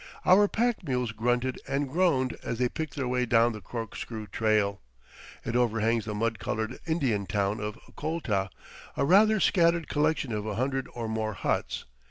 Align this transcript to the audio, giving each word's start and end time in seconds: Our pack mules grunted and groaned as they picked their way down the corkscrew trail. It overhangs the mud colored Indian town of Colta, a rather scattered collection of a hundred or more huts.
Our 0.25 0.47
pack 0.47 0.83
mules 0.83 1.11
grunted 1.11 1.61
and 1.67 1.87
groaned 1.87 2.35
as 2.43 2.57
they 2.57 2.69
picked 2.69 2.95
their 2.95 3.07
way 3.07 3.27
down 3.27 3.51
the 3.51 3.61
corkscrew 3.61 4.25
trail. 4.31 4.81
It 5.45 5.55
overhangs 5.55 6.05
the 6.05 6.15
mud 6.15 6.39
colored 6.39 6.79
Indian 6.87 7.27
town 7.27 7.59
of 7.59 7.77
Colta, 7.95 8.49
a 8.97 9.05
rather 9.05 9.39
scattered 9.39 9.87
collection 9.87 10.31
of 10.31 10.43
a 10.47 10.55
hundred 10.55 10.87
or 10.95 11.07
more 11.07 11.33
huts. 11.33 11.85